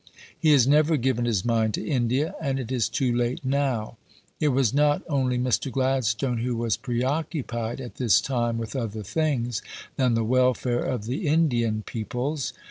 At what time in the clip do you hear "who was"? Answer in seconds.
6.39-6.75